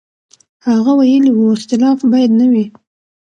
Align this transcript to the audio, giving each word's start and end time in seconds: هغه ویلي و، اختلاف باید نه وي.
هغه 0.67 0.91
ویلي 0.99 1.31
و، 1.33 1.41
اختلاف 1.57 1.99
باید 2.11 2.31
نه 2.39 2.45
وي. 2.51 2.65